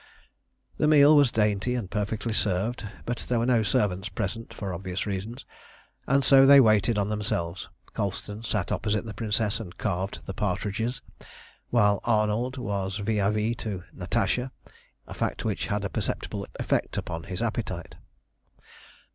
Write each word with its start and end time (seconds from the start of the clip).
The 0.79 0.87
meal 0.87 1.15
was 1.15 1.31
dainty 1.31 1.75
and 1.75 1.87
perfectly 1.87 2.33
served, 2.33 2.87
but 3.05 3.19
there 3.29 3.37
were 3.37 3.45
no 3.45 3.61
servants 3.61 4.09
present, 4.09 4.51
for 4.51 4.73
obvious 4.73 5.05
reasons, 5.05 5.45
and 6.07 6.25
so 6.25 6.43
they 6.47 6.59
waited 6.59 6.97
on 6.97 7.09
themselves. 7.09 7.69
Colston 7.93 8.41
sat 8.41 8.71
opposite 8.71 9.05
the 9.05 9.13
Princess 9.13 9.59
and 9.59 9.77
carved 9.77 10.21
the 10.25 10.33
partridges, 10.33 11.03
while 11.69 11.99
Arnold 12.03 12.57
was 12.57 12.97
vis 12.97 13.17
à 13.21 13.31
vis 13.31 13.55
to 13.57 13.83
Natasha, 13.93 14.51
a 15.05 15.13
fact 15.13 15.45
which 15.45 15.67
had 15.67 15.85
a 15.85 15.87
perceptible 15.89 16.47
effect 16.59 16.97
upon 16.97 17.25
his 17.25 17.39
appetite. 17.43 17.93